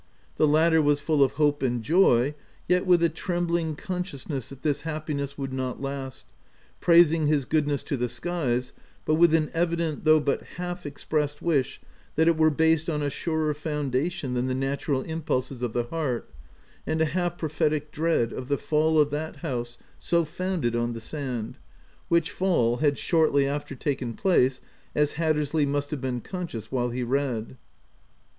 [0.37, 2.33] The latter was full of hope and joy,
[2.67, 6.25] yet with a trembling consciousness that this happiness would not last;
[6.79, 8.73] praising his good ness to the skies,
[9.05, 11.79] but with an evident, though but half expressed wish
[12.15, 16.27] that it were based on a surer foundation than the natural impulses of the heart,
[16.87, 20.99] and a half prophetic dread of the fall of that house so founded on the
[20.99, 21.59] sand,—
[22.09, 24.61] which fall had shortly after taken place,
[24.95, 27.55] as Hattersley must have been conscious while he read.